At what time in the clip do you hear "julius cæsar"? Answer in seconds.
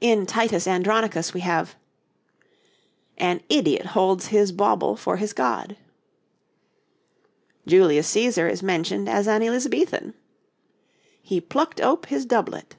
7.66-8.50